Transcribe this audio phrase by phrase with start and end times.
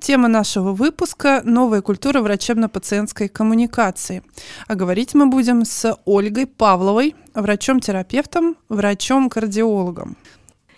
[0.00, 4.22] Тема нашего выпуска– новая культура врачебно-пациентской коммуникации.
[4.66, 10.16] А говорить мы будем с Ольгой Павловой, врачом-терапевтом, врачом-кардиологом.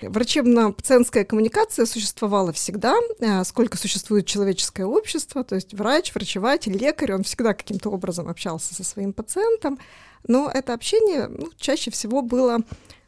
[0.00, 7.22] Врачебно-пациентская коммуникация существовала всегда, э, сколько существует человеческое общество, то есть врач, врачеватель, лекарь, он
[7.22, 9.78] всегда каким-то образом общался со своим пациентом,
[10.26, 12.58] но это общение ну, чаще всего было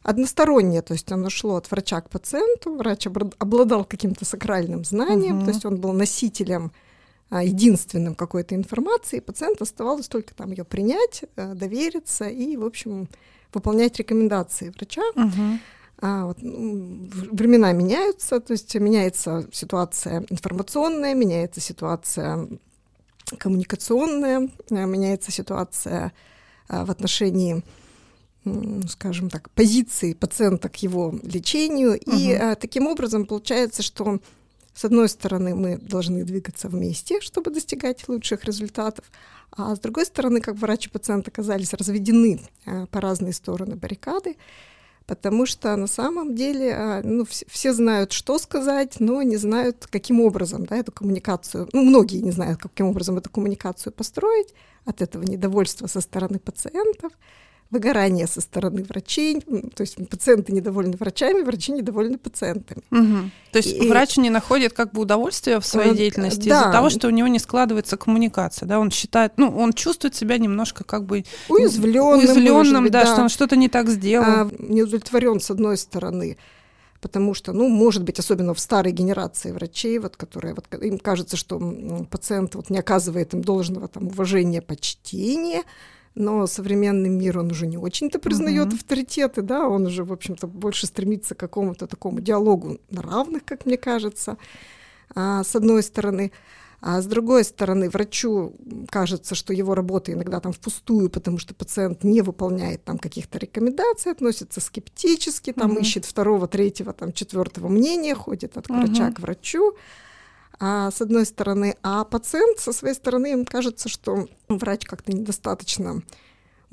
[0.04, 5.46] одностороннее, то есть оно шло от врача к пациенту, врач обладал каким-то сакральным знанием, угу.
[5.46, 6.72] то есть он был носителем
[7.30, 12.64] а, единственным какой-то информации, и пациент оставалось только там ее принять, а, довериться и, в
[12.64, 13.08] общем,
[13.52, 15.02] выполнять рекомендации врача.
[15.16, 15.58] Угу.
[16.02, 22.46] А, вот, ну, времена меняются, то есть меняется ситуация информационная, меняется ситуация
[23.38, 26.12] коммуникационная, меняется ситуация
[26.68, 27.62] а, в отношении
[28.88, 31.92] скажем так, позиции пациента к его лечению.
[31.94, 32.16] Угу.
[32.16, 34.20] И а, таким образом получается, что
[34.74, 39.04] с одной стороны мы должны двигаться вместе, чтобы достигать лучших результатов,
[39.56, 44.36] а с другой стороны, как врач и пациент оказались разведены а, по разные стороны баррикады,
[45.06, 49.86] потому что на самом деле а, ну, все, все знают, что сказать, но не знают,
[49.90, 54.52] каким образом да, эту коммуникацию, ну, многие не знают, каким образом эту коммуникацию построить,
[54.84, 57.12] от этого недовольства со стороны пациентов–
[57.74, 62.82] выгорание со стороны врачей, то есть пациенты недовольны врачами, врачи недовольны пациентами.
[62.90, 63.30] Угу.
[63.52, 66.62] То есть и, врач не находит как бы удовольствия в своей э, деятельности да.
[66.62, 70.38] из-за того, что у него не складывается коммуникация, да, он считает, ну, он чувствует себя
[70.38, 74.26] немножко как бы уязвленным, уязвленным да, да, что он что-то не так сделал.
[74.26, 76.38] А, не удовлетворен с одной стороны,
[77.04, 81.36] потому что, ну, может быть, особенно в старой генерации врачей, вот, которые, вот, им кажется,
[81.36, 85.64] что пациент вот, не оказывает им должного там, уважения, почтения,
[86.14, 88.76] но современный мир, он уже не очень-то признает mm-hmm.
[88.76, 93.66] авторитеты, да, он уже, в общем-то, больше стремится к какому-то такому диалогу на равных, как
[93.66, 94.36] мне кажется,
[95.14, 96.32] а, с одной стороны.
[96.86, 98.54] А с другой стороны, врачу
[98.90, 104.12] кажется, что его работа иногда там впустую, потому что пациент не выполняет там каких-то рекомендаций,
[104.12, 105.80] относится скептически, там mm-hmm.
[105.80, 109.14] ищет второго, третьего, там четвертого мнения, ходит от врача mm-hmm.
[109.14, 109.74] к врачу
[110.60, 116.02] а, с одной стороны, а пациент со своей стороны им кажется, что врач как-то недостаточно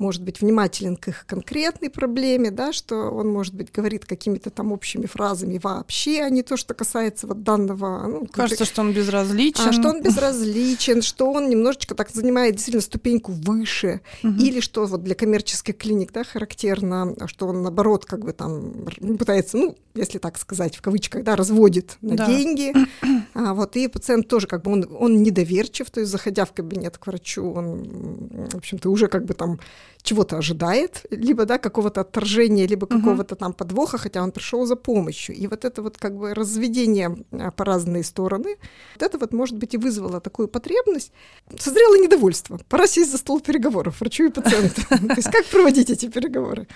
[0.02, 4.72] может быть внимателен к их конкретной проблеме, да, что он, может быть, говорит какими-то там
[4.72, 8.08] общими фразами вообще, а не то, что касается вот данного...
[8.08, 9.68] Ну, Кажется, что он безразличен.
[9.68, 14.34] А, что он безразличен, что он немножечко так занимает действительно ступеньку выше, угу.
[14.34, 18.86] или что вот для коммерческих клиник, да, характерно, что он, наоборот, как бы там
[19.18, 22.26] пытается, ну, если так сказать, в кавычках, да, разводит на да.
[22.26, 22.74] деньги,
[23.34, 26.98] а, вот, и пациент тоже как бы, он, он недоверчив, то есть, заходя в кабинет
[26.98, 29.58] к врачу, он, в общем-то, уже как бы там
[30.02, 35.36] чего-то ожидает, либо да, какого-то отторжения, либо какого-то там подвоха, хотя он пришел за помощью.
[35.36, 38.56] И вот это вот как бы разведение а, по разные стороны,
[38.94, 41.12] вот это вот, может быть, и вызвало такую потребность.
[41.56, 42.58] Созрело недовольство.
[42.68, 44.82] Пора сесть за стол переговоров врачу и пациенту.
[44.88, 46.66] То есть как проводить эти переговоры?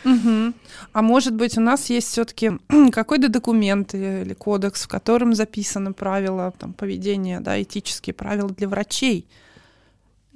[0.93, 2.53] А может быть, у нас есть все-таки
[2.93, 9.27] какой-то документ или кодекс, в котором записаны правила там, поведения, да, этические правила для врачей,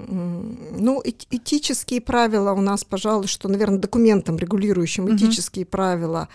[0.08, 5.70] ну, этические правила у нас, пожалуй, что, наверное, документом, регулирующим этические угу.
[5.70, 6.28] правила,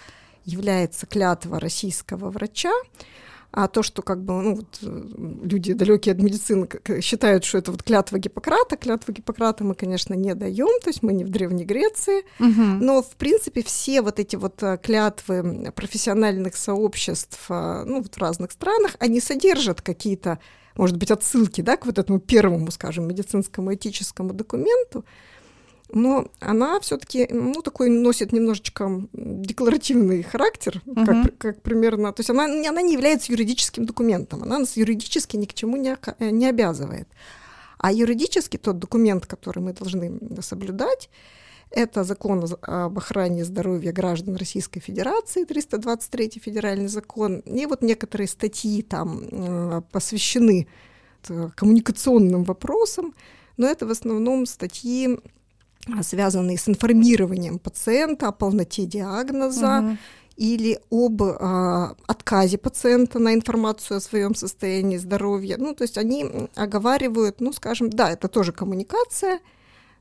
[0.45, 2.71] является клятва российского врача.
[3.57, 6.67] А то, что как бы ну, вот, люди далекие от медицины
[7.01, 11.13] считают, что это вот клятва Гиппократа, клятву Гиппократа мы, конечно, не даем, то есть мы
[11.13, 12.83] не в Древней Греции, угу.
[12.83, 18.17] но в принципе все вот эти вот э, клятвы профессиональных сообществ, э, ну вот в
[18.17, 20.39] разных странах, они содержат какие-то
[20.77, 25.05] может быть, отсылки да, к вот этому первому, скажем, медицинскому этическому документу,
[25.91, 31.05] но она все-таки, ну, такой носит немножечко декларативный характер, uh-huh.
[31.05, 35.45] как, как примерно, то есть она, она не является юридическим документом, она нас юридически ни
[35.45, 37.07] к чему не, не обязывает.
[37.77, 41.09] А юридически тот документ, который мы должны соблюдать,
[41.75, 47.39] это закон об охране здоровья граждан Российской Федерации, 323 федеральный закон.
[47.39, 50.67] И вот некоторые статьи там э, посвящены
[51.55, 53.13] коммуникационным вопросам,
[53.57, 55.19] но это в основном статьи,
[55.87, 59.97] а, связанные с информированием пациента о полноте диагноза, угу
[60.37, 65.55] или об э, отказе пациента на информацию о своем состоянии здоровья.
[65.57, 69.39] Ну, то есть они оговаривают, ну, скажем, да, это тоже коммуникация,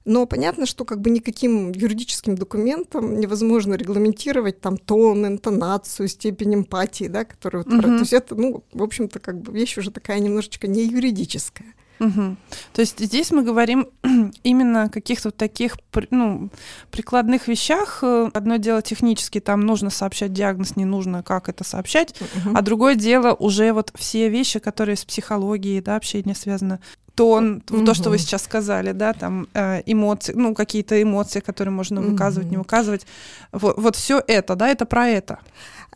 [0.04, 7.06] но понятно, что как бы никаким юридическим документом невозможно регламентировать там тон, интонацию, степень эмпатии,
[7.06, 7.64] да, которую...
[7.64, 7.80] Угу.
[7.80, 11.74] То есть это, ну, в общем-то, как бы вещь уже такая немножечко не юридическая.
[12.00, 12.36] Угу.
[12.72, 13.88] То есть здесь мы говорим
[14.42, 15.76] именно о каких-то таких
[16.10, 16.50] ну,
[16.90, 18.02] прикладных вещах.
[18.02, 22.56] Одно дело технически, там нужно сообщать диагноз, не нужно, как это сообщать, угу.
[22.56, 26.80] а другое дело уже вот все вещи, которые с психологией, да, общение связано
[27.14, 27.84] тон, угу.
[27.84, 32.46] то, что вы сейчас сказали, да, там э, эмоции, ну, какие-то эмоции, которые можно выказывать,
[32.46, 32.52] угу.
[32.52, 33.06] не выказывать.
[33.52, 35.38] Вот, вот все это, да, это про это.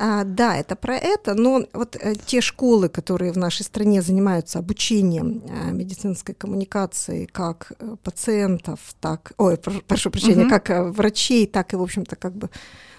[0.00, 4.60] А, да, это про это, но вот э, те школы, которые в нашей стране занимаются
[4.60, 10.50] обучением э, медицинской коммуникации как э, пациентов, так, ой, прошу прощения, угу.
[10.50, 12.48] как э, врачей, так и, в общем-то, как бы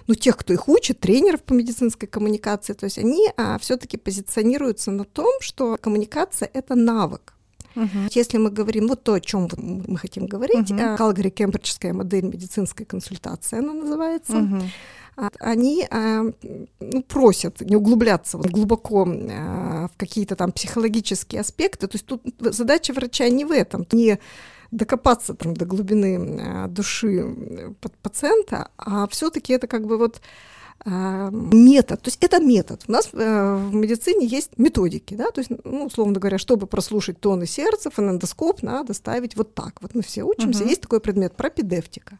[0.07, 4.91] ну, тех, кто их учит, тренеров по медицинской коммуникации, то есть они а, все-таки позиционируются
[4.91, 7.33] на том, что коммуникация это навык.
[7.75, 8.09] Uh-huh.
[8.11, 10.97] Если мы говорим вот то, о чем мы хотим говорить, uh-huh.
[10.97, 14.33] Калгари Кембриджская модель медицинской консультации, она называется.
[14.33, 14.63] Uh-huh
[15.39, 21.87] они ну, просят не углубляться вот глубоко в какие-то там психологические аспекты.
[21.87, 24.19] То есть тут задача врача не в этом, не
[24.71, 30.21] докопаться там до глубины души пациента, а все-таки это как бы вот
[30.85, 32.83] метод, то есть это метод.
[32.87, 37.19] У нас э, в медицине есть методики, да, то есть, ну, условно говоря, чтобы прослушать
[37.19, 39.73] тоны сердца, фонендоскоп надо ставить вот так.
[39.81, 40.63] Вот мы все учимся.
[40.63, 40.69] Uh-huh.
[40.69, 42.17] Есть такой предмет пропедевтика.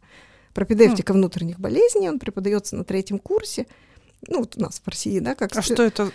[0.59, 1.15] Пропедевтика uh-huh.
[1.15, 3.65] внутренних болезней, он преподается на третьем курсе
[4.27, 5.55] ну, вот у нас в России, да, как...
[5.55, 6.11] А что это?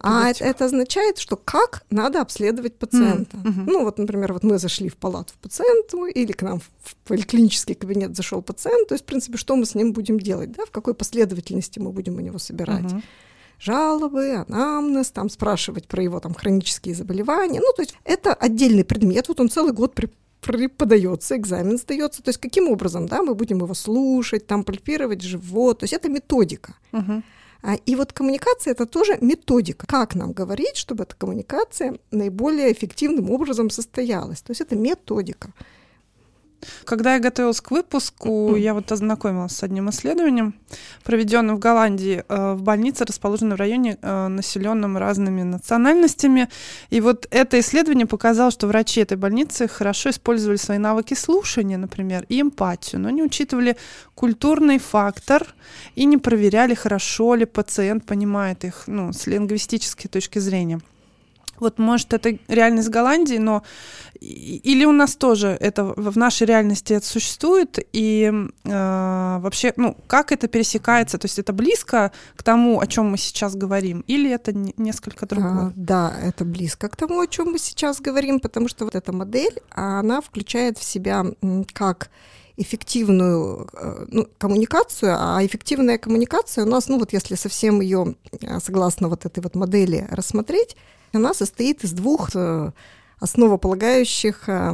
[0.00, 3.36] А это, это означает, что как надо обследовать пациента.
[3.36, 3.64] Mm-hmm.
[3.66, 7.76] Ну, вот, например, вот мы зашли в палату в пациенту, или к нам в поликлинический
[7.76, 10.70] кабинет зашел пациент, то есть, в принципе, что мы с ним будем делать, да, в
[10.72, 12.84] какой последовательности мы будем у него собирать.
[12.84, 13.02] Mm-hmm
[13.58, 17.60] жалобы, анамнез, там спрашивать про его там хронические заболевания.
[17.60, 20.10] Ну, то есть это отдельный предмет, вот он целый год при,
[20.46, 22.22] преподается, экзамен сдается.
[22.22, 25.80] То есть каким образом, да, мы будем его слушать, там пальпировать живот.
[25.80, 26.74] То есть это методика.
[27.62, 29.86] А, и вот коммуникация это тоже методика.
[29.86, 34.40] Как нам говорить, чтобы эта коммуникация наиболее эффективным образом состоялась?
[34.42, 35.52] То есть это методика.
[36.84, 40.54] Когда я готовилась к выпуску, я вот ознакомилась с одним исследованием,
[41.04, 46.48] проведенным в Голландии э, в больнице, расположенной в районе, э, населенном разными национальностями.
[46.90, 52.24] И вот это исследование показало, что врачи этой больницы хорошо использовали свои навыки слушания, например,
[52.28, 53.76] и эмпатию, но не учитывали
[54.14, 55.46] культурный фактор
[55.94, 60.80] и не проверяли, хорошо ли пациент понимает их ну, с лингвистической точки зрения.
[61.60, 63.62] Вот, может, это реальность Голландии, но
[64.20, 68.32] или у нас тоже это в нашей реальности это существует, и
[68.64, 71.18] э, вообще, ну, как это пересекается?
[71.18, 75.66] То есть это близко к тому, о чем мы сейчас говорим, или это несколько другое?
[75.66, 79.12] А, да, это близко к тому, о чем мы сейчас говорим, потому что вот эта
[79.12, 81.24] модель, она включает в себя
[81.72, 82.10] как
[82.56, 88.60] эффективную э, ну, коммуникацию, а эффективная коммуникация у нас, ну вот если совсем ее э,
[88.60, 90.76] согласно вот этой вот модели рассмотреть,
[91.12, 92.72] она состоит из двух э,
[93.18, 94.72] основополагающих э,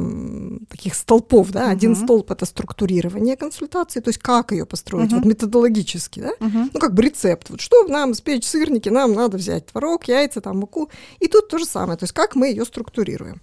[0.69, 1.51] таких столпов.
[1.51, 1.67] Да?
[1.67, 1.71] Uh-huh.
[1.71, 5.15] Один столб это структурирование консультации, то есть как ее построить uh-huh.
[5.15, 6.31] вот методологически, да?
[6.39, 6.69] uh-huh.
[6.73, 7.49] ну как бы рецепт.
[7.49, 10.89] Вот что нам испечь сырники, нам надо взять творог, яйца, там муку,
[11.19, 13.41] и тут то же самое, то есть как мы ее структурируем.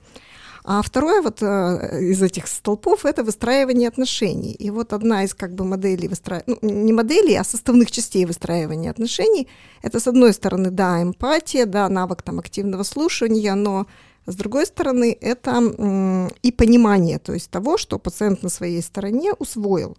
[0.65, 4.53] А второе вот э, из этих столпов это выстраивание отношений.
[4.53, 8.91] И вот одна из как бы моделей выстраивания, ну, не моделей, а составных частей выстраивания
[8.91, 9.49] отношений,
[9.83, 13.87] это с одной стороны, да, эмпатия, да, навык там активного слушания, но
[14.27, 15.61] с другой стороны, это
[16.43, 19.97] и понимание, то есть того, что пациент на своей стороне усвоил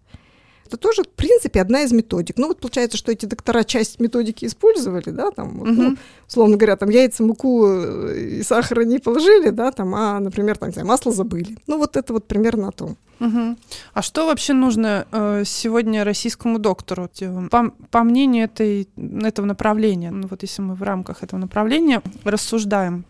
[0.71, 2.37] это тоже, в принципе, одна из методик.
[2.37, 5.97] Ну, вот получается, что эти доктора часть методики использовали, да, там, вот, ну,
[6.27, 10.69] условно говоря, там яйца, муку э, и сахара не положили, да, там, а, например, там,
[10.69, 11.57] не знаю, масло забыли.
[11.67, 12.97] Ну, вот это вот примерно о том.
[13.19, 13.57] Угу.
[13.93, 17.09] А что вообще нужно э, сегодня российскому доктору?
[17.51, 18.87] По, по мнению этой,
[19.21, 23.05] этого направления, ну вот если мы в рамках этого направления рассуждаем,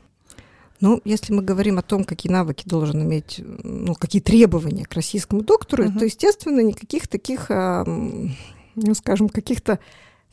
[0.81, 5.43] ну, если мы говорим о том, какие навыки должен иметь, ну, какие требования к российскому
[5.43, 5.99] доктору, uh-huh.
[5.99, 9.79] то, естественно, никаких таких, ну, скажем, каких-то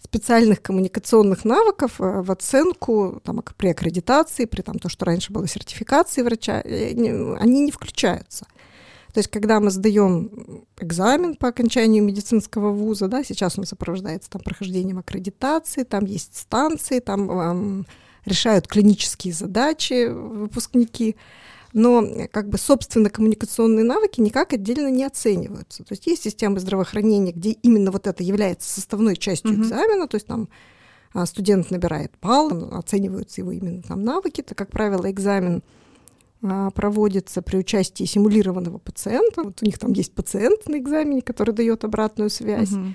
[0.03, 5.47] специальных коммуникационных навыков э, в оценку там, при аккредитации, при там, то, что раньше было
[5.49, 6.93] сертификации врача, э,
[7.39, 8.47] они не включаются.
[9.13, 14.43] То есть, когда мы сдаем экзамен по окончанию медицинского вуза, да, сейчас он сопровождается там,
[14.43, 17.85] прохождением аккредитации, там есть станции, там
[18.25, 21.17] решают клинические задачи выпускники,
[21.73, 25.85] но как бы собственно коммуникационные навыки никак отдельно не оцениваются.
[25.85, 29.61] То есть есть системы здравоохранения, где именно вот это является составной частью mm-hmm.
[29.61, 30.49] экзамена, то есть там
[31.13, 35.63] а, студент набирает балл, оцениваются его именно там навыки, это, как правило, экзамен
[36.43, 39.43] а, проводится при участии симулированного пациента.
[39.43, 42.71] Вот у них там есть пациент на экзамене, который дает обратную связь.
[42.71, 42.93] Mm-hmm.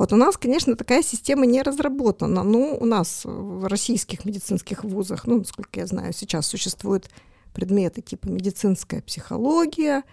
[0.00, 5.26] Вот у нас, конечно, такая система не разработана, но у нас в российских медицинских вузах,
[5.26, 7.10] ну, насколько я знаю, сейчас существует
[7.52, 10.04] предметы типа медицинская психология,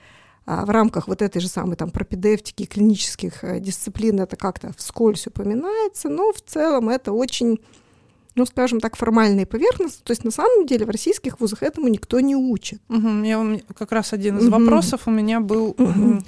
[0.45, 5.25] а в рамках вот этой же самой там пропедевтики клинических э, дисциплин это как-то вскользь
[5.27, 7.61] упоминается, но в целом это очень,
[8.35, 10.01] ну, скажем так, формальные поверхности.
[10.03, 12.81] То есть на самом деле в российских вузах этому никто не учит.
[12.89, 14.59] Угу, я, как раз один из угу.
[14.59, 16.23] вопросов у меня был, угу.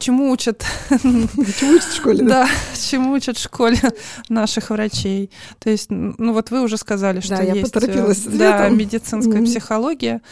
[0.00, 0.64] Чему учат...
[0.90, 2.48] Чему учат в школе, да?
[2.74, 3.78] чему учат в школе
[4.28, 5.30] наших врачей.
[5.58, 10.22] То есть, ну вот вы уже сказали, что есть э, да, медицинская психология.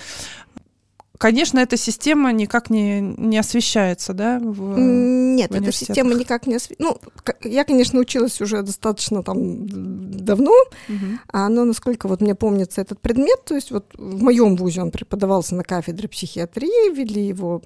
[1.19, 4.39] Конечно, эта система никак не, не освещается, да?
[4.39, 6.79] В, Нет, в эта система никак не освещается.
[6.79, 6.99] Ну,
[7.43, 10.53] я, конечно, училась уже достаточно там давно,
[10.89, 11.19] угу.
[11.33, 15.57] но насколько вот мне помнится этот предмет, то есть вот в моем вузе он преподавался
[15.57, 17.63] на кафедре психиатрии, вели его,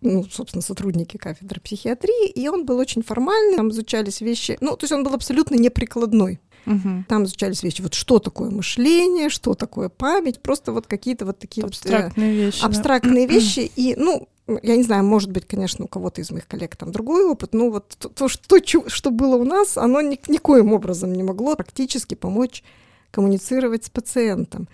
[0.00, 4.84] ну, собственно, сотрудники кафедры психиатрии, и он был очень формальный, там изучались вещи, ну, то
[4.84, 6.40] есть он был абсолютно неприкладной.
[6.66, 7.04] Угу.
[7.08, 11.64] Там изучались вещи, вот что такое мышление, что такое память, просто вот какие-то вот такие
[11.66, 12.64] абстрактные вот, э, вещи.
[12.64, 13.34] Абстрактные да.
[13.34, 13.70] вещи.
[13.76, 14.28] И, ну,
[14.62, 17.70] я не знаю, может быть, конечно, у кого-то из моих коллег там другой опыт, но
[17.70, 22.14] вот то, то что, что было у нас, оно ни, никоим образом не могло практически
[22.14, 22.62] помочь
[23.10, 24.68] коммуницировать с пациентом.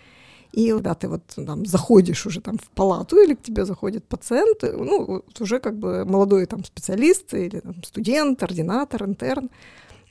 [0.53, 4.63] И когда ты вот там заходишь уже там в палату или к тебе заходит пациент,
[4.63, 9.49] ну, вот уже как бы молодой там специалист или там, студент, ординатор, интерн,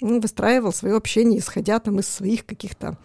[0.01, 2.97] выстраивал свое общение, исходя там из своих каких-то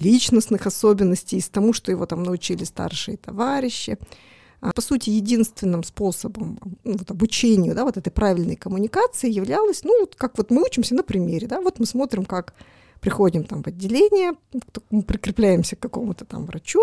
[0.00, 3.98] личностных особенностей, из тому, что его там научили старшие товарищи.
[4.60, 10.00] А, по сути, единственным способом ну, вот, обучению да, вот этой правильной коммуникации являлось, ну,
[10.00, 12.54] вот как вот мы учимся на примере, да, вот мы смотрим, как
[13.00, 14.32] приходим там в отделение,
[14.90, 16.80] мы прикрепляемся к какому-то там врачу,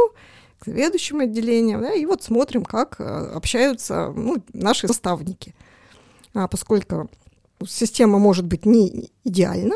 [0.59, 5.55] к заведующему отделению, да, и вот смотрим, как а, общаются ну, наши наставники.
[6.35, 7.09] А поскольку
[7.67, 9.75] система может быть не идеальна,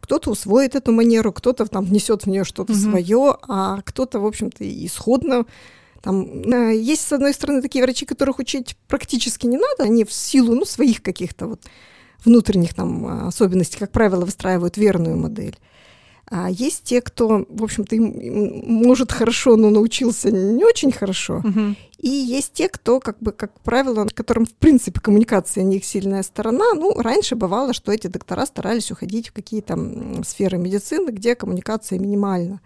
[0.00, 2.80] кто-то усвоит эту манеру, кто-то там внесет в нее что-то угу.
[2.80, 5.46] свое, а кто-то, в общем-то, исходно
[6.02, 10.12] там э, есть, с одной стороны, такие врачи, которых учить практически не надо, они в
[10.12, 11.60] силу ну, своих каких-то вот
[12.24, 15.56] внутренних там особенностей, как правило, выстраивают верную модель.
[16.34, 21.42] А есть те, кто, в общем-то, может хорошо, но научился не очень хорошо.
[21.44, 21.76] Угу.
[21.98, 26.22] И есть те, кто, как бы, как правило, которым, в принципе, коммуникация не их сильная
[26.22, 26.72] сторона.
[26.72, 29.78] Ну, раньше бывало, что эти доктора старались уходить в какие-то
[30.24, 32.62] сферы медицины, где коммуникация минимальна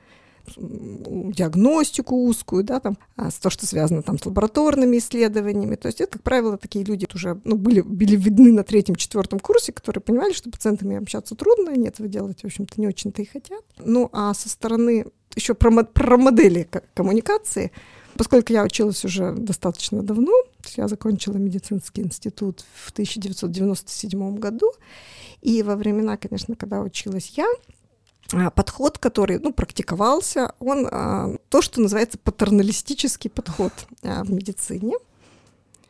[0.56, 5.76] диагностику узкую, да, там, а то, что связано там, с лабораторными исследованиями.
[5.76, 9.72] То есть это, как правило, такие люди уже ну, были, были видны на третьем-четвертом курсе,
[9.72, 13.62] которые понимали, что пациентами общаться трудно, они этого делать, в общем-то, не очень-то и хотят.
[13.78, 17.70] Ну, а со стороны еще про, про модели коммуникации,
[18.16, 20.32] поскольку я училась уже достаточно давно,
[20.76, 24.72] я закончила медицинский институт в 1997 году,
[25.42, 27.46] и во времена, конечно, когда училась я,
[28.54, 34.94] подход, который ну, практиковался, он а, то, что называется патерналистический подход а, в медицине.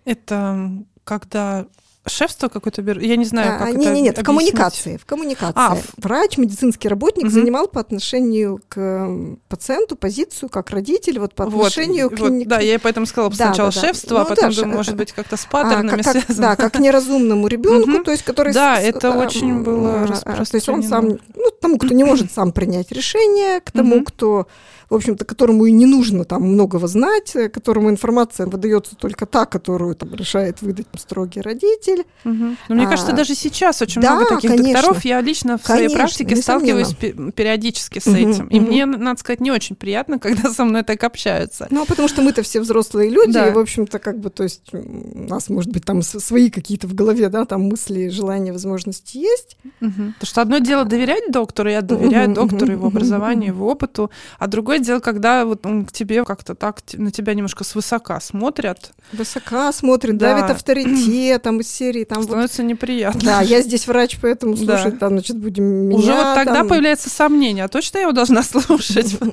[0.04, 0.70] Это
[1.04, 1.66] когда
[2.08, 3.00] шефство какое-то беру?
[3.00, 4.96] Я не знаю, как а, это Нет, нет, в коммуникации.
[4.96, 5.52] В коммуникации.
[5.56, 7.32] А, Врач, медицинский работник угу.
[7.32, 9.08] занимал по отношению к
[9.48, 12.20] пациенту позицию как родитель, вот по отношению вот, к...
[12.20, 14.20] Вот, да, я поэтому сказала да, сначала да, шефство, да.
[14.20, 16.48] а ну, потом, да, думаю, может быть, как-то с паттернами а, как, связано.
[16.48, 18.04] Да, как неразумному ребенку, угу.
[18.04, 18.52] то есть который...
[18.52, 21.18] Да, это а, очень было То есть он сам,
[21.66, 24.46] тому, кто не может сам принять решение, к тому, кто
[24.88, 29.44] в общем-то, которому и не нужно там многого знать, э, которому информация выдается только та,
[29.44, 32.04] которую там решает выдать строгий родитель.
[32.24, 32.56] Угу.
[32.68, 34.74] Но мне а, кажется, даже сейчас очень да, много таких конечно.
[34.74, 35.04] докторов.
[35.04, 36.84] Я лично в конечно, своей практике несомненно.
[36.84, 38.46] сталкиваюсь периодически с угу, этим.
[38.46, 38.54] Угу.
[38.54, 41.66] И мне, надо сказать, не очень приятно, когда со мной так общаются.
[41.70, 43.48] Ну, потому что мы-то все взрослые люди, да.
[43.48, 46.94] и, в общем-то, как бы, то есть у нас, может быть, там свои какие-то в
[46.94, 49.56] голове, да, там мысли, желания, возможности есть.
[49.80, 49.90] Угу.
[49.90, 54.78] Потому что одно дело доверять доктору, я доверяю доктору, его образованию, его опыту, а другое
[54.78, 58.92] дело, когда вот он к тебе как-то так на тебя немножко свысока смотрят.
[59.12, 60.34] Высока смотрит, да.
[60.34, 62.04] давит авторитетом из серии.
[62.04, 63.20] Там Становится вот, неприятно.
[63.22, 64.98] Да, я здесь врач, поэтому слушай, да.
[64.98, 65.98] там, значит, будем меня...
[65.98, 66.68] Уже вот тогда там...
[66.68, 69.16] появляется сомнение, а точно я его должна слушать?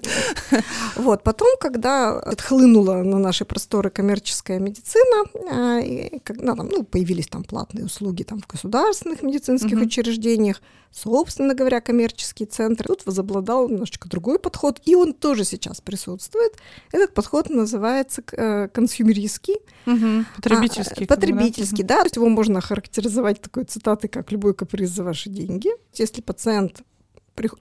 [0.96, 7.44] Вот, потом, когда отхлынула на наши просторы коммерческая медицина, и, когда там, ну, появились там
[7.44, 10.62] платные услуги там, в государственных медицинских учреждениях,
[10.92, 16.54] собственно говоря, коммерческие центры, тут возобладал немножечко другой подход, и он тоже сейчас присутствует.
[16.92, 19.56] Этот подход называется э, консюмеристский.
[19.86, 21.06] Угу, потребительский.
[21.06, 21.96] А, потребительский, да.
[21.96, 22.02] да.
[22.02, 25.70] То есть его можно характеризовать такой цитатой, как «любой каприз за ваши деньги».
[25.94, 26.82] Если пациент...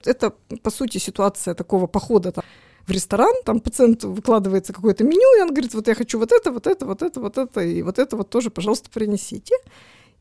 [0.05, 2.43] Это, по сути, ситуация такого похода там,
[2.85, 6.51] в ресторан, там пациенту выкладывается какое-то меню, и он говорит, вот я хочу вот это,
[6.51, 9.55] вот это, вот это, вот это, и вот это вот тоже, пожалуйста, принесите.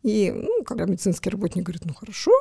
[0.02, 2.32] И, ну, когда медицинский работник говорит, ну, хорошо,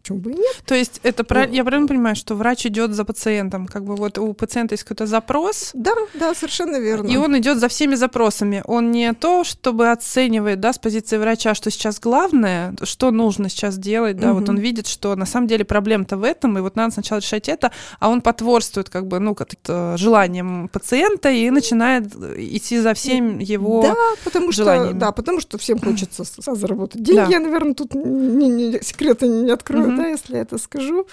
[0.00, 0.62] почему бы и нет.
[0.64, 1.46] То есть это про...
[1.46, 5.06] я правильно понимаю, что врач идет за пациентом, как бы вот у пациента есть какой-то
[5.06, 5.70] запрос.
[5.74, 7.08] Да, да, совершенно верно.
[7.08, 8.62] И он идет за всеми запросами.
[8.66, 13.78] Он не то, чтобы оценивает, да, с позиции врача, что сейчас главное, что нужно сейчас
[13.78, 14.40] делать, да, угу.
[14.40, 17.48] вот он видит, что на самом деле проблема-то в этом, и вот надо сначала решать
[17.48, 23.38] это, а он потворствует как бы, ну, как-то желанием пациента и начинает идти за всем
[23.38, 24.90] его да, потому желаниями.
[24.90, 27.20] Что, да, потому что всем хочется заработать деньги.
[27.20, 27.26] Да.
[27.26, 29.89] Я, наверное, тут не, не, секрета не открою, угу.
[29.96, 31.06] Да, если я это скажу.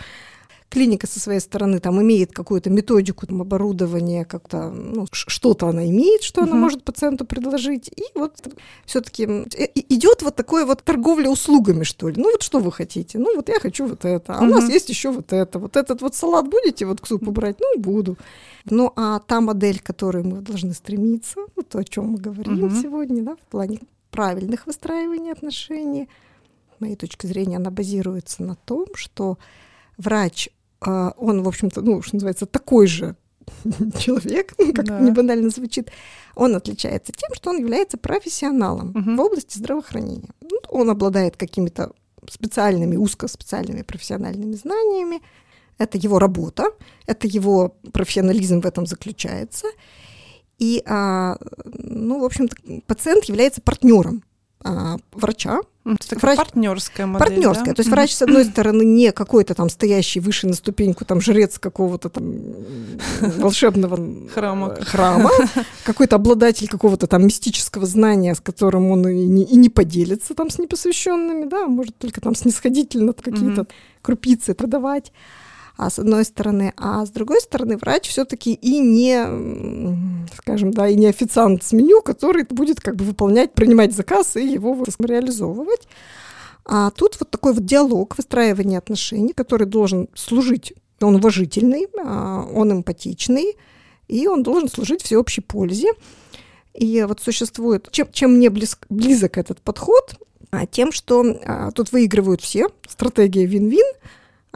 [0.69, 6.24] Клиника со своей стороны там имеет какую-то методику там, оборудования, как-то ну, что-то она имеет,
[6.24, 6.50] что угу.
[6.50, 7.88] она может пациенту предложить.
[7.88, 8.34] И вот
[8.86, 12.15] все-таки идет вот такое вот торговля услугами, что ли.
[12.17, 13.17] Ну вот что вы хотите?
[13.17, 14.34] Ну вот я хочу вот это.
[14.34, 14.46] А угу.
[14.46, 15.57] у нас есть еще вот это.
[15.57, 17.55] Вот этот вот салат будете вот к супу брать?
[17.62, 18.17] Ну, буду.
[18.65, 22.65] Ну а та модель, к которой мы должны стремиться, вот то, о чем мы говорим
[22.65, 22.75] угу.
[22.75, 23.79] сегодня, да, в плане
[24.12, 26.10] правильных выстраиваний отношений,
[26.81, 29.38] моей точки зрения, она базируется на том, что
[29.98, 30.50] врач,
[30.81, 33.15] а, он, в общем-то, ну, что называется, такой же
[34.00, 35.00] человек, как да.
[35.00, 35.91] не банально звучит,
[36.36, 39.15] он отличается тем, что он является профессионалом угу.
[39.15, 40.29] в области здравоохранения.
[40.41, 41.91] Ну, он обладает какими-то
[42.29, 45.22] специальными, узкоспециальными профессиональными знаниями.
[45.77, 46.72] Это его работа,
[47.05, 49.67] это его профессионализм в этом заключается.
[50.57, 52.55] И, а, ну, в общем-то,
[52.88, 54.24] пациент является партнером
[54.63, 55.60] а, врача.
[55.96, 56.38] Это врач...
[56.38, 57.27] партнерская модель.
[57.27, 57.67] Партнерская.
[57.67, 57.74] Да?
[57.75, 61.60] То есть врач, с одной стороны, не какой-то там стоящий выше на ступеньку, там жрец
[61.60, 62.34] какого-то там
[63.38, 63.98] волшебного
[64.34, 65.32] храма, храма
[65.84, 70.50] какой-то обладатель какого-то там мистического знания, с которым он и не, и не поделится там
[70.50, 73.67] с непосвященными, да, может только там снисходительно какие-то
[74.01, 75.12] крупицы продавать
[75.77, 80.96] а с одной стороны, а с другой стороны врач все-таки и не, скажем, да, и
[80.96, 85.88] не официант с меню, который будет как бы выполнять, принимать заказ и его реализовывать.
[86.65, 92.72] А тут вот такой вот диалог, выстраивание отношений, который должен служить, он уважительный, а, он
[92.72, 93.55] эмпатичный,
[94.07, 95.89] и он должен служить всеобщей пользе.
[96.74, 100.15] И вот существует, чем, чем мне близ, близок этот подход,
[100.51, 103.86] а, тем, что а, тут выигрывают все, стратегия вин-вин,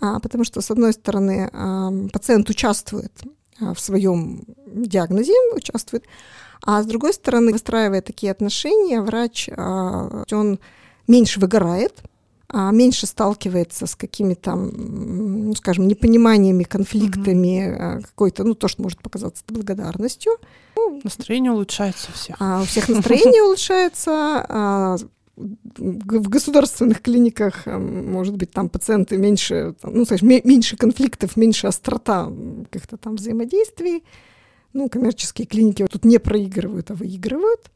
[0.02, 3.14] потому что, с одной стороны, а, пациент участвует
[3.60, 6.06] а, в своем диагнозе, участвует,
[6.64, 10.60] а с другой стороны, выстраивая такие отношения, врач, он
[11.08, 12.04] меньше выгорает,
[12.54, 18.02] меньше сталкивается с какими-то, ну, скажем, непониманиями, конфликтами, mm-hmm.
[18.04, 20.34] какой-то, ну, то, что может показаться благодарностью.
[21.04, 22.36] Настроение улучшается у всех.
[22.40, 25.00] А у всех настроение улучшается,
[25.78, 32.32] в государственных клиниках, э, может быть, там пациенты меньше, ну, скажем, меньше конфликтов, меньше острота
[32.70, 34.04] каких-то там взаимодействий.
[34.74, 37.72] Ну, коммерческие клиники тут не проигрывают, а выигрывают.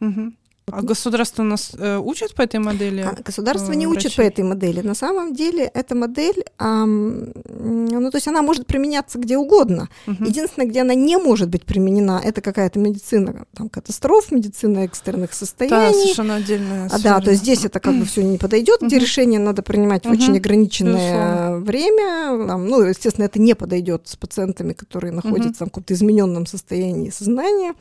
[0.00, 0.32] Угу.
[0.70, 3.00] А государство нас э, учит по этой модели?
[3.00, 4.06] А, государство э, не врачей?
[4.06, 4.80] учит по этой модели.
[4.80, 9.88] На самом деле эта модель, эм, ну то есть она может применяться где угодно.
[10.06, 10.24] Угу.
[10.24, 15.92] Единственное, где она не может быть применена, это какая-то медицина там катастроф, медицина экстренных состояний.
[15.92, 16.88] Да, совершенно отдельная.
[16.92, 20.06] А, да, то есть здесь это как бы все не подойдет, где решение надо принимать
[20.06, 22.46] в очень ограниченное время.
[22.46, 27.74] Там, ну, естественно, это не подойдет с пациентами, которые находятся в каком-то измененном состоянии сознания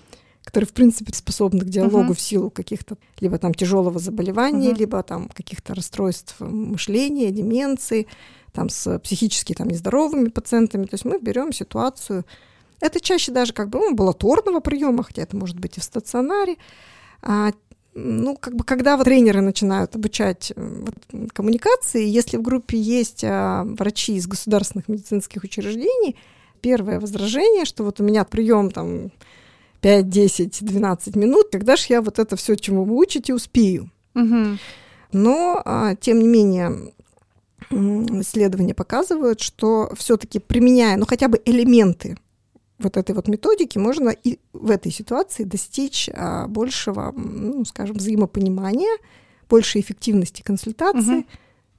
[0.44, 2.16] которые, в принципе, способны к диалогу uh-huh.
[2.16, 4.78] в силу каких-то либо там тяжелого заболевания, uh-huh.
[4.78, 8.08] либо там каких-то расстройств мышления, деменции,
[8.52, 10.86] там с психически там нездоровыми пациентами.
[10.86, 12.26] То есть мы берем ситуацию,
[12.80, 16.58] это чаще даже как бы ну, амбулаторного приема, хотя это может быть и в стационаре.
[17.22, 17.52] А,
[17.94, 20.96] ну, как бы, когда вот тренеры начинают обучать вот,
[21.34, 26.16] коммуникации, если в группе есть а, врачи из государственных медицинских учреждений,
[26.62, 29.12] первое возражение, что вот у меня прием там
[29.82, 33.92] 5, 10, 12 минут, когда же я вот это все, чему вы учите, успею.
[34.16, 34.58] Угу.
[35.14, 36.94] Но, а, тем не менее,
[37.70, 42.18] исследования показывают, что все-таки применяя, ну, хотя бы элементы
[42.80, 48.98] вот этой вот методики, можно и в этой ситуации достичь а, большего, ну, скажем, взаимопонимания,
[49.50, 51.20] большей эффективности консультации.
[51.20, 51.26] Угу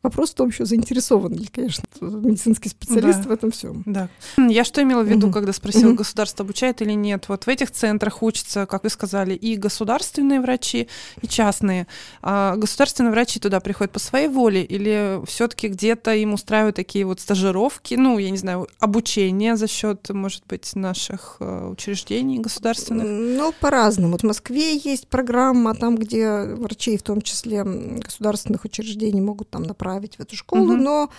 [0.02, 3.28] Вопрос в том, еще заинтересован ли, конечно, медицинский специалист да.
[3.28, 3.84] в этом всем.
[3.86, 4.08] Да.
[4.36, 5.34] Я что имела в виду, угу.
[5.34, 5.98] когда спросила, угу.
[5.98, 7.28] государство обучает или нет?
[7.28, 10.88] Вот в этих центрах учатся, как вы сказали, и государственные врачи,
[11.20, 11.86] и частные.
[12.20, 17.20] А государственные врачи туда приходят по своей воле или все-таки где-то им устраивают такие вот
[17.20, 23.06] стажировки, ну, я не знаю, обучение за счет, может быть, наших э, учреждений государственных?
[23.06, 24.12] Ну, по-разному.
[24.12, 29.62] Вот в Москве есть программа, там, где врачи, в том числе государственных учреждений, могут там
[29.62, 30.83] направить направить в эту школу, угу.
[30.83, 31.11] но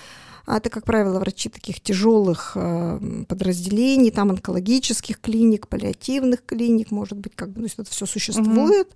[0.48, 7.34] это, как правило, врачи таких тяжелых э, подразделений, там онкологических клиник, паллиативных клиник, может быть,
[7.36, 8.88] как бы, ну, это все существует.
[8.88, 8.96] Угу.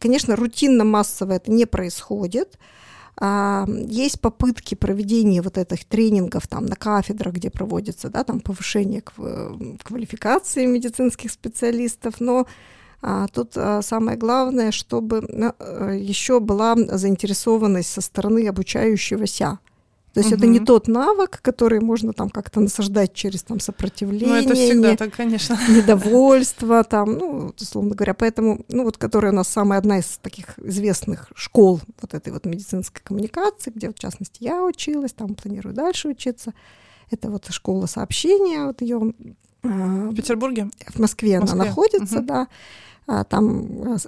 [0.00, 2.58] Конечно, рутинно массово это не происходит.
[3.16, 9.02] А, есть попытки проведения вот этих тренингов там на кафедрах, где проводится, да, там повышение
[9.02, 12.46] квалификации медицинских специалистов, но
[13.06, 19.58] а, тут а, самое главное, чтобы а, еще была заинтересованность со стороны обучающегося.
[20.14, 20.38] То есть угу.
[20.38, 24.90] это не тот навык, который можно там как-то насаждать через там сопротивление, ну, это всегда
[24.92, 25.58] не, так, конечно.
[25.68, 30.58] недовольство, там, ну, условно говоря, поэтому, ну, вот, которая у нас самая одна из таких
[30.60, 36.08] известных школ вот этой вот медицинской коммуникации, где, в частности, я училась, там планирую дальше
[36.08, 36.54] учиться,
[37.10, 39.12] это вот школа сообщения, вот ее
[39.62, 40.68] в Петербурге?
[40.88, 41.60] В Москве, в Москве.
[41.60, 42.26] она находится, угу.
[42.26, 42.48] да.
[43.06, 43.98] А, там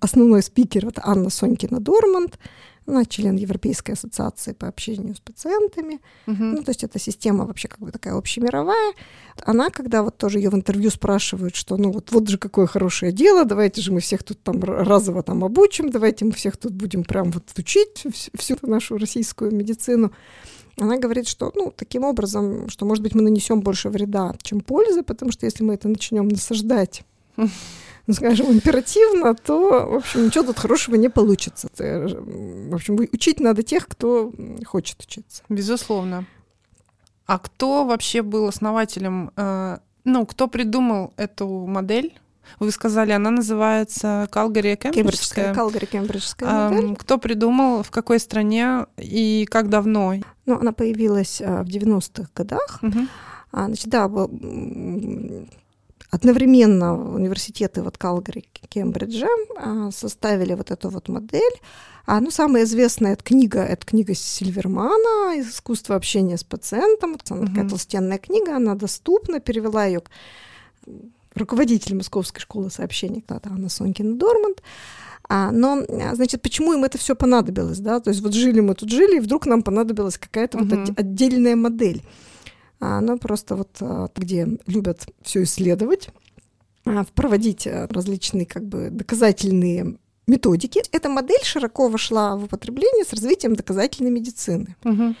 [0.00, 2.38] основной спикер это Анна Сонькина Дорманд,
[2.86, 6.00] она член Европейской ассоциации по общению с пациентами.
[6.26, 6.42] Угу.
[6.42, 8.94] Ну, то есть эта система вообще как бы такая общемировая.
[9.44, 13.12] Она, когда вот тоже ее в интервью спрашивают, что ну вот, вот же какое хорошее
[13.12, 17.04] дело, давайте же мы всех тут там разово там обучим, давайте мы всех тут будем
[17.04, 20.12] прям вот учить всю нашу российскую медицину.
[20.78, 25.02] Она говорит, что ну, таким образом, что, может быть, мы нанесем больше вреда, чем пользы,
[25.02, 27.04] потому что если мы это начнем насаждать
[27.36, 31.68] ну, скажем, императивно, то, в общем, ничего тут хорошего не получится.
[31.76, 34.32] В общем, учить надо тех, кто
[34.64, 35.42] хочет учиться.
[35.48, 36.26] Безусловно.
[37.26, 42.18] А кто вообще был основателем, э, ну, кто придумал эту модель?
[42.58, 45.54] Вы сказали, она называется Калгари Кембриджская.
[45.54, 46.96] Калгари Кембриджская модель.
[46.96, 50.14] Кто придумал, в какой стране и как давно?
[50.46, 52.78] Ну, она появилась а, в 90-х годах.
[52.82, 52.98] Угу.
[53.52, 54.08] А, значит, да,
[56.10, 61.54] Одновременно университеты вот Калгари, Кембриджа а, составили вот эту вот модель.
[62.04, 67.12] А, ну, самая известная эта книга, это книга Сильвермана «Искусство общения с пациентом».
[67.12, 70.02] Вот она такая толстенная книга, она доступна, перевела ее
[71.34, 74.62] руководитель Московской школы сообщений, это Анна Сонькина Дорманд.
[75.28, 78.00] А, но, значит, почему им это все понадобилось, да?
[78.00, 80.86] То есть вот жили мы тут жили, и вдруг нам понадобилась какая-то uh-huh.
[80.86, 82.02] вот отдельная модель.
[82.80, 86.08] А Она просто вот а, где любят все исследовать,
[86.84, 90.82] а, проводить различные как бы доказательные методики.
[90.92, 94.76] Эта модель широко вошла в употребление с развитием доказательной медицины.
[94.84, 95.14] Угу.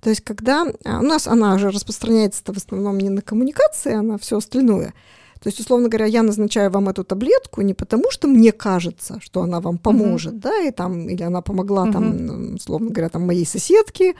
[0.00, 4.16] То есть, когда у нас она уже распространяется в основном не на коммуникации, а на
[4.16, 4.94] все остальное.
[5.40, 9.42] То есть, условно говоря, я назначаю вам эту таблетку не потому, что мне кажется, что
[9.42, 13.26] она вам поможет, uh да, и там, или она помогла uh там, условно говоря, там
[13.26, 14.14] моей соседке,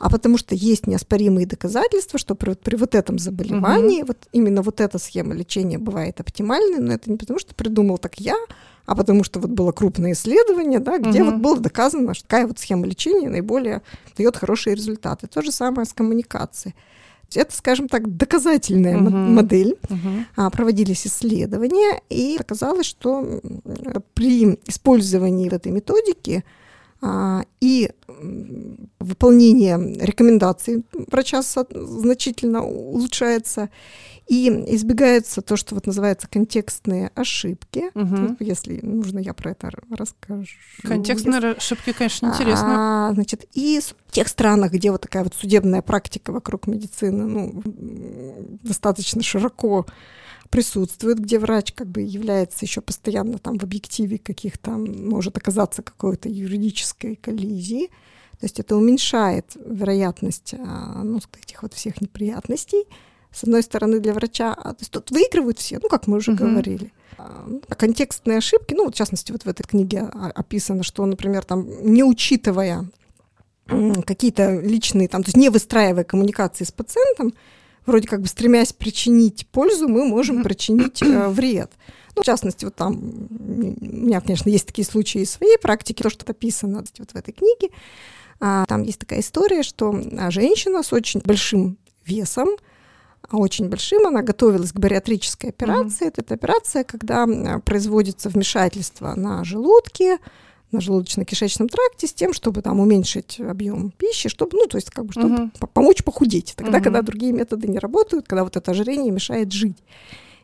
[0.00, 4.08] а потому что есть неоспоримые доказательства, что при, при вот этом заболевании, угу.
[4.08, 8.18] вот именно вот эта схема лечения бывает оптимальной, но это не потому, что придумал так
[8.18, 8.36] я,
[8.86, 11.32] а потому что вот было крупное исследование, да, где угу.
[11.32, 13.82] вот было доказано, что такая вот схема лечения наиболее
[14.16, 15.26] дает хорошие результаты.
[15.26, 16.74] То же самое с коммуникацией.
[17.34, 19.10] Это, скажем так, доказательная uh-huh.
[19.10, 19.78] модель.
[20.36, 23.40] А, проводились исследования, и оказалось, что
[24.14, 26.44] при использовании этой методики
[27.02, 27.90] а, и
[28.98, 33.70] выполнение рекомендаций врача значительно улучшается,
[34.30, 37.90] и избегается то, что вот называется контекстные ошибки.
[37.96, 38.36] Угу.
[38.38, 40.46] Если нужно, я про это расскажу.
[40.84, 41.56] Контекстные если...
[41.56, 43.08] ошибки, конечно, интересно.
[43.08, 47.62] А, значит, и в тех странах, где вот такая вот судебная практика вокруг медицины ну,
[48.62, 49.84] достаточно широко
[50.48, 56.28] присутствует, где врач как бы является еще постоянно там в объективе каких-то, может оказаться какой-то
[56.28, 57.88] юридической коллизии.
[58.38, 62.84] То есть это уменьшает вероятность а, ну, этих вот всех неприятностей.
[63.32, 66.32] С одной стороны, для врача, а, то есть тут выигрывают все, ну, как мы уже
[66.32, 66.36] uh-huh.
[66.36, 66.92] говорили.
[67.16, 72.02] А, контекстные ошибки, ну, в частности, вот в этой книге описано, что, например, там, не
[72.02, 72.88] учитывая
[74.04, 77.34] какие-то личные, там, то есть не выстраивая коммуникации с пациентом,
[77.86, 81.70] вроде как бы стремясь причинить пользу, мы можем причинить э, вред.
[82.16, 86.10] Ну, в частности, вот там у меня, конечно, есть такие случаи из своей практики, то,
[86.10, 87.68] что описано вот в этой книге.
[88.40, 92.69] А, там есть такая история, что а, женщина с очень большим весом, а,
[93.38, 96.08] очень большим, она готовилась к бариатрической операции.
[96.08, 96.14] Mm-hmm.
[96.16, 97.26] Это операция, когда
[97.64, 100.18] производится вмешательство на желудке,
[100.72, 105.04] на желудочно-кишечном тракте с тем, чтобы там уменьшить объем пищи, чтобы, ну, то есть как
[105.04, 105.68] бы, чтобы uh-huh.
[105.72, 106.54] помочь похудеть.
[106.56, 106.82] Тогда, uh-huh.
[106.84, 109.78] когда другие методы не работают, когда вот это ожирение мешает жить.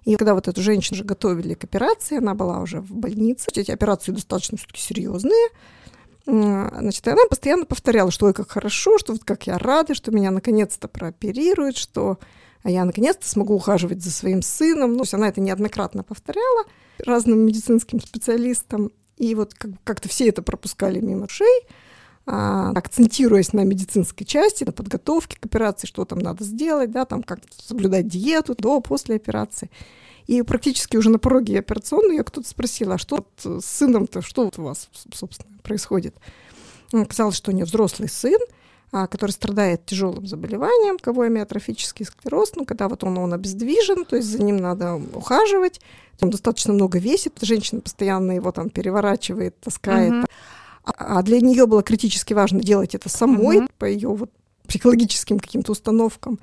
[0.05, 3.70] И когда вот эту женщину уже готовили к операции, она была уже в больнице, эти
[3.70, 5.49] операции достаточно все-таки серьезные,
[6.27, 10.11] Значит, и она постоянно повторяла, что ой, как хорошо, что вот как я рада, что
[10.11, 12.18] меня наконец-то прооперируют, что
[12.70, 14.94] я наконец-то смогу ухаживать за своим сыном.
[14.94, 16.64] Ну, она это неоднократно повторяла
[16.98, 18.90] разным медицинским специалистам.
[19.16, 21.66] И вот как-то все это пропускали мимо шеи,
[22.26, 27.22] а, акцентируясь на медицинской части, на подготовке к операции, что там надо сделать, да, там
[27.22, 29.70] как соблюдать диету до, после операции.
[30.26, 34.59] И практически уже на пороге операционной я кто-то спросила, а что с сыном-то, что вот
[34.59, 36.16] у вас, собственно, происходит?
[36.92, 38.46] Оказалось, что у нее взрослый сын, а,
[38.90, 44.29] который страдает тяжелым заболеванием, кого амиотрофический склероз, ну, когда вот он, он обездвижен, то есть
[44.29, 45.81] за ним надо ухаживать,
[46.20, 50.12] он достаточно много весит, женщина постоянно его там переворачивает, таскает.
[50.12, 50.27] Mm-hmm.
[50.85, 53.70] А для нее было критически важно делать это самой, mm-hmm.
[53.79, 54.31] по ее вот
[54.66, 56.38] психологическим каким-то установкам.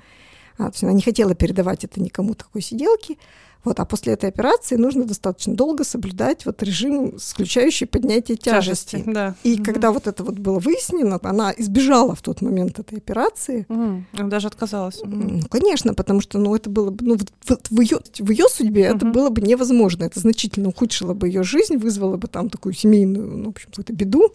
[0.58, 3.18] А, то есть она не хотела передавать это никому такой сиделки.
[3.64, 8.96] Вот, а после этой операции нужно достаточно долго соблюдать вот режим, исключающий поднятие тяжести.
[8.96, 9.34] тяжести да.
[9.42, 9.64] И угу.
[9.64, 13.64] когда вот это вот было выяснено, она избежала в тот момент этой операции.
[13.68, 14.04] Угу.
[14.18, 15.00] Она даже отказалась.
[15.02, 18.90] Ну, конечно, потому что ну, это было бы, ну, в, в, ее, в ее судьбе
[18.90, 18.96] угу.
[18.96, 20.04] это было бы невозможно.
[20.04, 23.92] Это значительно ухудшило бы ее жизнь, вызвало бы там такую семейную, ну, в общем, какую-то
[23.94, 24.34] беду,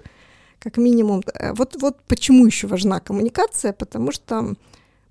[0.60, 1.22] как минимум.
[1.36, 4.56] Э, вот, вот почему еще важна коммуникация, потому что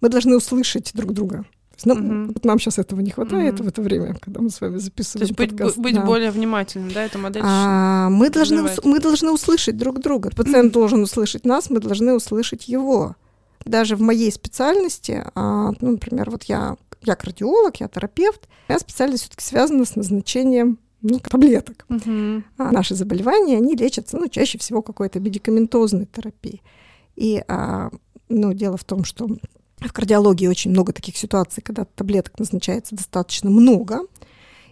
[0.01, 1.45] мы должны услышать друг друга.
[1.85, 2.33] Ну, угу.
[2.35, 3.65] вот нам сейчас этого не хватает угу.
[3.65, 5.77] в это время, когда мы с вами записываем То есть подкаст.
[5.77, 6.05] быть, быть да.
[6.05, 10.31] более внимательным, да, эта модель а, мы, должны, мы должны услышать друг друга.
[10.35, 13.17] Пациент должен услышать нас, мы должны услышать его.
[13.65, 19.25] Даже в моей специальности, а, ну, например, вот я, я кардиолог, я терапевт, моя специальность
[19.25, 21.85] все-таки связана с назначением ну, таблеток.
[21.89, 22.43] Угу.
[22.59, 26.63] А наши заболевания, они лечатся, ну, чаще всего какой-то медикаментозной терапией.
[27.15, 27.91] И, а,
[28.29, 29.29] ну, дело в том, что
[29.87, 34.01] в кардиологии очень много таких ситуаций, когда таблеток назначается достаточно много,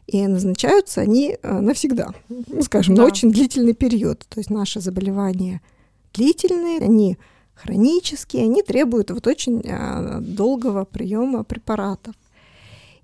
[0.07, 3.03] и назначаются они э, навсегда, ну, скажем, да.
[3.03, 4.21] на очень длительный период.
[4.29, 5.61] То есть наши заболевания
[6.15, 7.19] длительные, они
[7.55, 12.15] хронические, они требуют вот очень э, долгого приема препаратов.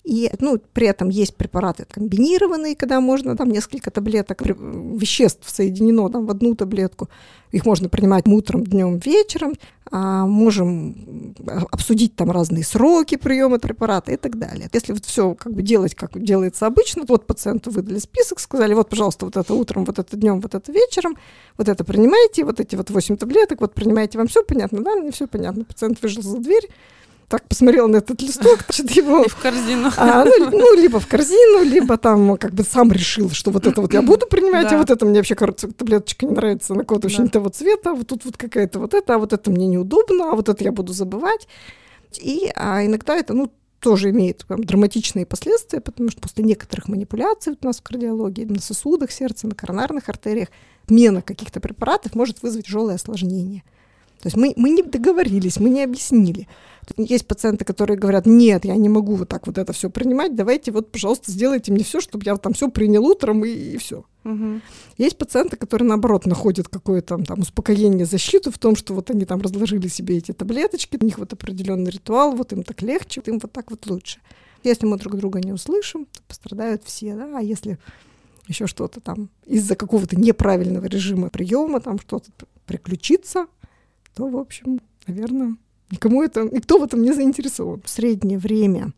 [0.04, 6.26] И ну, при этом есть препараты комбинированные, когда можно там несколько таблеток веществ соединено там,
[6.26, 7.08] в одну таблетку.
[7.52, 9.54] Их можно принимать утром, днем, вечером.
[9.94, 11.34] А можем
[11.70, 14.70] обсудить там разные сроки приема препарата и так далее.
[14.72, 18.88] Если вот все как бы делать, как делается обычно, вот пациенту выдали список, сказали, вот,
[18.88, 21.18] пожалуйста, вот это утром, вот это днем, вот это вечером,
[21.58, 25.12] вот это принимайте, вот эти вот 8 таблеток, вот принимайте, вам все понятно, да, мне
[25.12, 25.64] все понятно.
[25.64, 26.70] Пациент вышел за дверь,
[27.32, 29.22] так посмотрел на этот листок, значит, его...
[29.22, 29.90] И в корзину.
[29.96, 33.80] А, ну, ну, либо в корзину, либо там как бы сам решил, что вот это
[33.80, 34.76] вот я буду принимать, да.
[34.76, 37.30] а вот это мне вообще, кажется, таблеточка не нравится, она какого-то очень да.
[37.30, 40.50] того цвета, вот тут вот какая-то вот это, а вот это мне неудобно, а вот
[40.50, 41.48] это я буду забывать.
[42.20, 47.52] И а иногда это, ну, тоже имеет прям, драматичные последствия, потому что после некоторых манипуляций
[47.52, 50.48] вот у нас в кардиологии, на сосудах сердца, на коронарных артериях,
[50.90, 53.64] мена каких-то препаратов может вызвать тяжелое осложнение.
[54.22, 56.46] То есть мы, мы не договорились, мы не объяснили.
[56.96, 60.70] Есть пациенты, которые говорят, нет, я не могу вот так вот это все принимать, давайте
[60.70, 64.04] вот, пожалуйста, сделайте мне все, чтобы я там все принял утром и, и все.
[64.24, 64.60] Угу.
[64.98, 69.40] Есть пациенты, которые, наоборот, находят какое-то там, успокоение, защиту в том, что вот они там
[69.40, 73.50] разложили себе эти таблеточки, у них вот определенный ритуал, вот им так легче, им вот
[73.50, 74.20] так вот лучше.
[74.62, 77.78] Если мы друг друга не услышим, то пострадают все, да, а если
[78.46, 82.30] еще что-то там из-за какого-то неправильного режима приема, там что-то
[82.66, 83.46] приключится,
[84.14, 85.56] то, в общем, наверное,
[85.92, 87.82] Никому это, никто в этом не заинтересован.
[87.84, 88.92] В среднее время,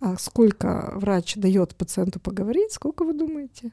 [0.00, 3.70] а сколько врач дает пациенту поговорить, сколько вы думаете?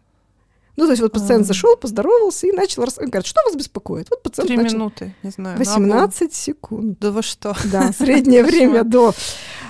[0.77, 1.47] Ну, то есть вот пациент а...
[1.47, 3.11] зашел, поздоровался и начал рассказывать.
[3.11, 4.11] Говорит, что вас беспокоит?
[4.11, 4.75] Вот пациент Три начал...
[4.75, 5.57] минуты, не знаю.
[5.57, 6.99] 18 секунд.
[6.99, 7.55] Да вы что?
[7.71, 9.15] Да, среднее время до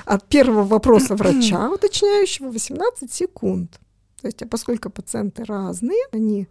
[0.03, 3.79] от первого вопроса врача уточняющего 18 секунд.
[4.19, 6.49] То есть, а поскольку пациенты разные, они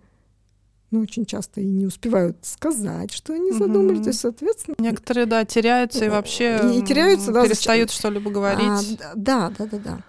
[0.94, 3.96] ну, очень часто и не успевают сказать, что они задумали.
[3.96, 4.04] Угу.
[4.04, 4.76] То есть, соответственно...
[4.78, 8.98] Некоторые, да, теряются и вообще и теряются, да, перестают что-либо говорить.
[9.02, 10.04] А, да, да, да, да.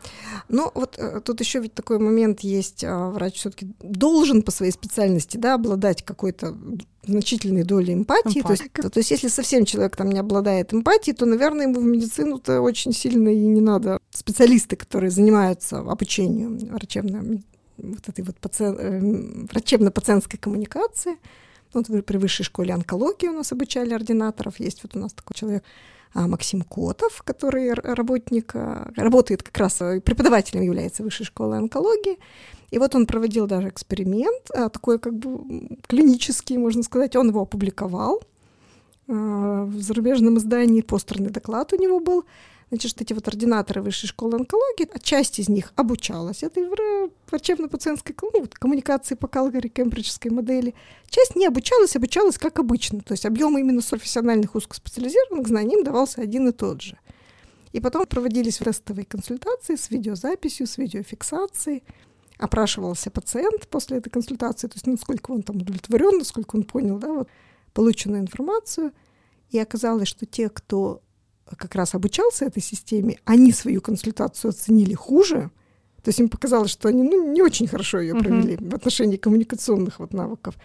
[0.47, 2.83] Но вот э, тут еще ведь такой момент есть.
[2.83, 6.55] А, врач все-таки должен по своей специальности да, обладать какой-то
[7.07, 8.41] значительной долей эмпатии.
[8.41, 11.79] То есть, то, то есть, если совсем человек там не обладает эмпатией, то, наверное, ему
[11.79, 13.97] в медицину-то очень сильно и не надо.
[14.11, 17.43] Специалисты, которые занимаются обучением врачебной
[17.77, 18.63] вот этой вот паци...
[18.63, 18.99] Э,
[19.51, 21.17] врачебно-пациентской коммуникации.
[21.73, 24.59] Вот при высшей школе онкологии у нас обучали ординаторов.
[24.59, 25.63] Есть вот у нас такой человек
[26.15, 32.17] а, Максим Котов, который работник, а, работает как раз, э, преподавателем является высшей школы онкологии.
[32.71, 37.17] И вот он проводил даже эксперимент, а, такой как бы клинический, можно сказать.
[37.17, 38.23] Он его опубликовал
[39.07, 42.25] в зарубежном издании, постерный доклад у него был.
[42.69, 46.67] Значит, что эти вот ординаторы высшей школы онкологии, часть из них обучалась этой
[47.30, 50.73] врачебно-пациентской ну, коммуникации по Калгари, кембриджской модели.
[51.08, 53.01] Часть не обучалась, обучалась как обычно.
[53.01, 56.97] То есть объем именно профессиональных узкоспециализированных знаний им давался один и тот же.
[57.71, 61.84] И потом проводились тестовые консультации с видеозаписью, с видеофиксацией.
[62.38, 67.13] Опрашивался пациент после этой консультации, то есть насколько он там удовлетворен, насколько он понял да,
[67.13, 67.30] вот,
[67.73, 68.91] полученную информацию.
[69.51, 71.01] И оказалось, что те, кто
[71.58, 75.51] как раз обучался этой системе, они свою консультацию оценили хуже.
[76.03, 78.71] То есть им показалось, что они ну, не очень хорошо ее провели uh-huh.
[78.71, 80.55] в отношении коммуникационных вот навыков.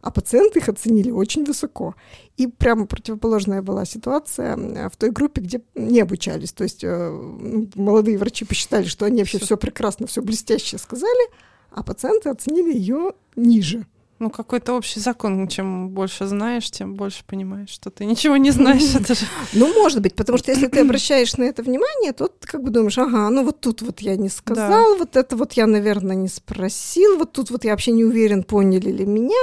[0.00, 1.94] а пациенты их оценили очень высоко.
[2.36, 4.56] И прямо противоположная была ситуация
[4.88, 6.52] в той группе, где не обучались.
[6.52, 11.30] То есть э, ну, молодые врачи посчитали, что они вообще все прекрасно, все блестяще сказали,
[11.70, 13.84] а пациенты оценили ее ниже.
[14.18, 15.46] Ну, какой-то общий закон.
[15.46, 18.94] Чем больше знаешь, тем больше понимаешь, что ты ничего не знаешь.
[19.00, 19.26] Это же...
[19.52, 22.70] Ну, может быть, потому что если ты обращаешь на это внимание, то ты как бы
[22.70, 24.98] думаешь, ага, ну вот тут вот я не сказал, да.
[24.98, 28.90] вот это вот я, наверное, не спросил, вот тут вот я вообще не уверен, поняли
[28.90, 29.36] ли меня.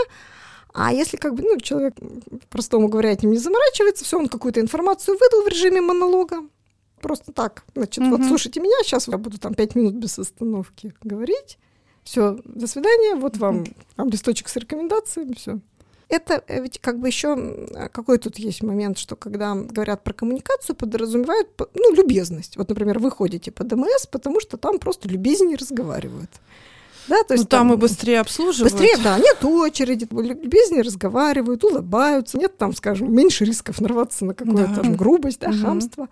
[0.73, 1.93] А если как бы, ну, человек,
[2.49, 6.37] простому говоря, этим не заморачивается, все, он какую-то информацию выдал в режиме монолога,
[6.99, 8.09] просто так, значит, mm-hmm.
[8.09, 11.59] вот слушайте меня, сейчас я буду там пять минут без остановки говорить,
[12.03, 13.65] все, до свидания, вот вам,
[13.97, 15.59] вам листочек с рекомендациями, все.
[16.09, 20.75] Это э, ведь как бы еще какой тут есть момент, что когда говорят про коммуникацию,
[20.75, 22.57] подразумевают ну, любезность.
[22.57, 26.29] Вот, например, вы ходите по ДМС, потому что там просто любезнее разговаривают.
[27.07, 28.71] Да, то есть ну, там, там и быстрее обслуживают.
[28.71, 34.81] Быстрее, да, нет очереди, любезнее разговаривают, улыбаются, нет там, скажем, меньше рисков нарваться на какую-то
[34.81, 34.89] да.
[34.89, 35.57] грубость, да, угу.
[35.57, 36.07] хамство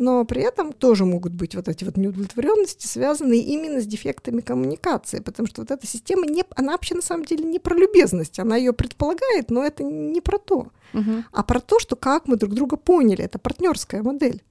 [0.00, 5.20] но при этом тоже могут быть вот эти вот неудовлетворенности, связанные именно с дефектами коммуникации,
[5.20, 8.56] потому что вот эта система, не, она вообще на самом деле не про любезность, она
[8.56, 11.24] ее предполагает, но это не про то, угу.
[11.32, 14.42] а про то, что как мы друг друга поняли, это партнерская модель.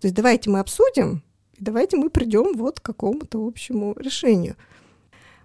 [0.00, 1.22] То есть давайте мы обсудим,
[1.58, 4.56] и давайте мы придем вот к какому-то общему решению.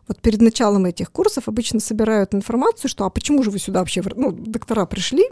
[0.08, 4.02] Вот перед началом этих курсов обычно собирают информацию, что а почему же вы сюда вообще,
[4.15, 5.26] ну, доктора пришли,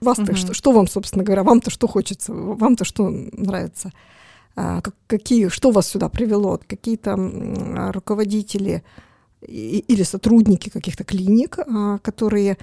[0.00, 0.36] вас-то угу.
[0.36, 3.92] что, что вам, собственно говоря, вам-то что хочется, вам-то что нравится?
[4.54, 6.60] А, какие, что вас сюда привело?
[6.66, 7.16] Какие-то
[7.92, 8.82] руководители
[9.42, 12.56] или сотрудники каких-то клиник, а, которые,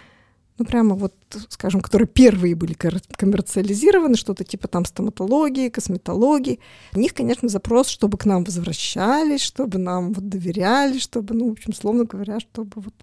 [0.58, 1.14] ну прямо вот,
[1.50, 6.60] скажем, которые первые были коммерциализированы, что-то типа там стоматологии, косметологии.
[6.96, 11.52] У них, конечно, запрос, чтобы к нам возвращались, чтобы нам вот доверяли, чтобы, ну, в
[11.52, 12.94] общем, словно говоря, чтобы вот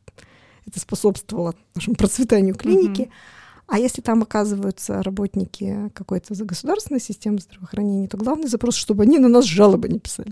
[0.66, 3.03] это способствовало нашему процветанию клиники.
[3.03, 3.39] Mm-hmm.
[3.71, 9.29] А если там оказываются работники какой-то государственной системы здравоохранения, то главный запрос, чтобы они на
[9.29, 10.29] нас жалобы не писали.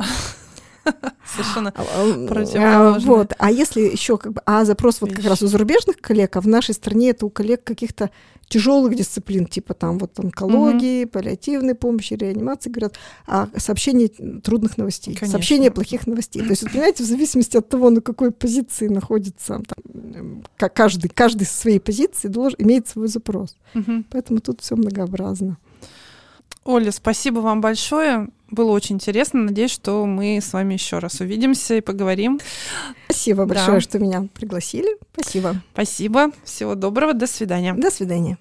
[1.27, 3.13] Совершенно а, а, противоположно.
[3.13, 3.33] Вот.
[3.39, 6.47] А если еще как бы, а запрос вот как раз у зарубежных коллег, а в
[6.47, 8.11] нашей стране это у коллег каких-то
[8.49, 11.13] тяжелых дисциплин, типа там вот онкологии, угу.
[11.13, 12.95] паллиативной помощи, реанимации, говорят,
[13.27, 15.33] а сообщение трудных новостей, Конечно.
[15.33, 16.43] сообщение плохих новостей.
[16.43, 21.47] То есть, вот, понимаете, в зависимости от того, на какой позиции находится там, каждый, каждый
[21.47, 23.57] со своей позиции должен иметь свой запрос.
[23.75, 24.05] Угу.
[24.11, 25.59] Поэтому тут все многообразно.
[26.69, 28.29] Оля, спасибо вам большое.
[28.51, 29.45] Было очень интересно.
[29.45, 32.41] Надеюсь, что мы с вами еще раз увидимся и поговорим.
[33.07, 33.81] Спасибо большое, да.
[33.81, 34.99] что меня пригласили.
[35.15, 35.57] Спасибо.
[35.73, 36.31] Спасибо.
[36.45, 37.15] Всего доброго.
[37.15, 37.73] До свидания.
[37.73, 38.37] До свидания.